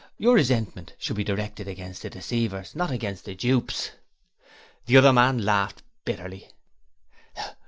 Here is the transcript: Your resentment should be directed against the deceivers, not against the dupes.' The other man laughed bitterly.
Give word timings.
Your 0.17 0.33
resentment 0.33 0.95
should 0.97 1.15
be 1.15 1.23
directed 1.23 1.67
against 1.67 2.01
the 2.01 2.09
deceivers, 2.09 2.75
not 2.75 2.89
against 2.89 3.23
the 3.25 3.35
dupes.' 3.35 3.91
The 4.87 4.97
other 4.97 5.13
man 5.13 5.45
laughed 5.45 5.83
bitterly. 6.05 6.49